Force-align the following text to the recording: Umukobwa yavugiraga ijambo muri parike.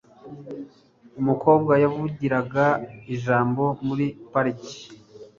Umukobwa 1.19 1.73
yavugiraga 1.83 2.65
ijambo 3.13 3.63
muri 3.87 4.05
parike. 4.31 4.79